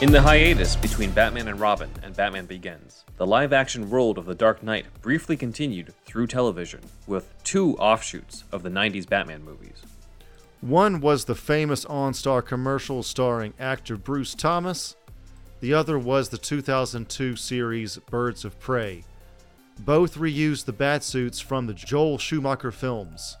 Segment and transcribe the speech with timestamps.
[0.00, 4.26] In the hiatus between Batman and Robin and Batman Begins, the live action world of
[4.26, 9.82] The Dark Knight briefly continued through television with two offshoots of the 90s Batman movies.
[10.60, 14.94] One was the famous OnStar commercial starring actor Bruce Thomas.
[15.58, 19.02] The other was the 2002 series Birds of Prey.
[19.80, 23.36] Both reused the Batsuits from the Joel Schumacher films.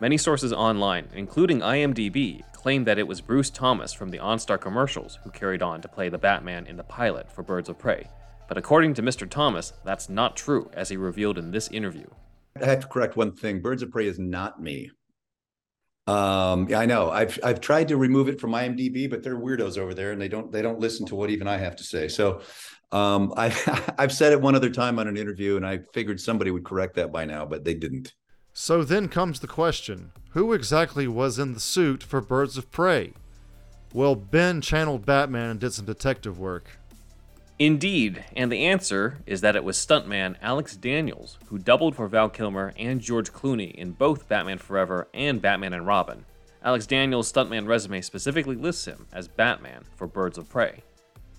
[0.00, 5.18] Many sources online, including IMDb, claim that it was Bruce Thomas from the OnStar commercials
[5.22, 8.08] who carried on to play the Batman in the pilot for Birds of Prey.
[8.48, 9.28] But according to Mr.
[9.28, 12.06] Thomas, that's not true, as he revealed in this interview.
[12.60, 13.60] I have to correct one thing.
[13.60, 14.90] Birds of Prey is not me.
[16.06, 17.10] Um, yeah, I know.
[17.10, 20.28] I've I've tried to remove it from IMDb, but they're weirdos over there, and they
[20.28, 22.06] don't they don't listen to what even I have to say.
[22.06, 22.42] So,
[22.92, 23.52] um, I
[23.98, 26.94] I've said it one other time on an interview, and I figured somebody would correct
[26.96, 28.14] that by now, but they didn't.
[28.58, 33.12] So then comes the question who exactly was in the suit for Birds of Prey?
[33.92, 36.78] Well, Ben channeled Batman and did some detective work.
[37.58, 42.30] Indeed, and the answer is that it was stuntman Alex Daniels who doubled for Val
[42.30, 46.24] Kilmer and George Clooney in both Batman Forever and Batman and Robin.
[46.64, 50.82] Alex Daniels' stuntman resume specifically lists him as Batman for Birds of Prey.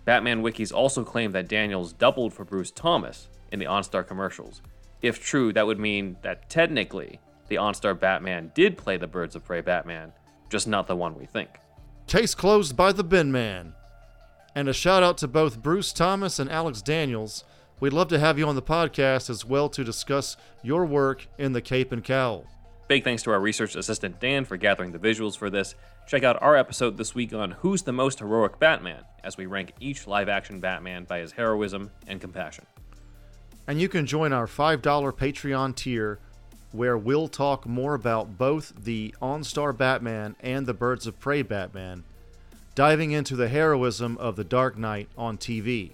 [0.06, 4.62] Batman wikis also claim that Daniels doubled for Bruce Thomas in the OnStar commercials,
[5.02, 9.46] if true, that would mean that technically the OnStar Batman did play the Birds of
[9.46, 10.12] Prey Batman,
[10.50, 11.50] just not the one we think.
[12.08, 13.74] Case closed by the Bin Man.
[14.56, 17.44] And a shout out to both Bruce Thomas and Alex Daniels.
[17.80, 21.54] We'd love to have you on the podcast as well to discuss your work in
[21.54, 22.46] the Cape and Cowl.
[22.88, 25.76] Big thanks to our research assistant Dan for gathering the visuals for this.
[26.08, 29.74] Check out our episode this week on Who's the Most Heroic Batman as we rank
[29.80, 32.66] each live action Batman by his heroism and compassion
[33.68, 36.20] and you can join our $5 Patreon tier
[36.72, 42.04] where we'll talk more about both the OnStar Batman and the Birds of Prey Batman,
[42.76, 45.92] diving into the heroism of the Dark Knight on TV.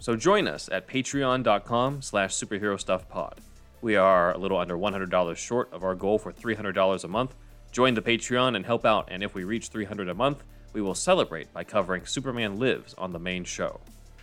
[0.00, 3.38] So join us at patreon.com slash superherostuffpod.
[3.80, 7.34] We are a little under $100 short of our goal for $300 a month.
[7.70, 10.42] Join the Patreon and help out, and if we reach 300 a month,
[10.72, 13.80] we will celebrate by covering Superman Lives on the main show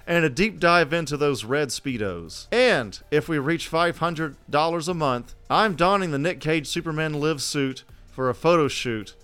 [0.07, 2.47] and a deep dive into those red Speedos.
[2.51, 7.83] And if we reach $500 a month, I'm donning the Nick Cage Superman Live suit
[8.11, 9.15] for a photo shoot.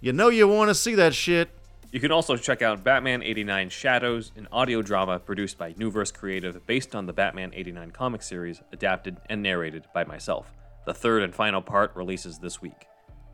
[0.00, 1.50] You know you want to see that shit.
[1.90, 6.64] You can also check out Batman 89 Shadows, an audio drama produced by Newverse Creative
[6.66, 10.52] based on the Batman 89 comic series, adapted and narrated by myself.
[10.84, 12.86] The third and final part releases this week.